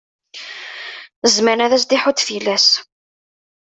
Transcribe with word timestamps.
Zzman 1.27 1.63
ad 1.65 1.73
s-d-iḥudd 1.81 2.19
tilas. 2.27 2.67